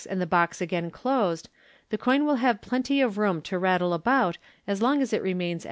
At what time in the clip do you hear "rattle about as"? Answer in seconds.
3.59-4.81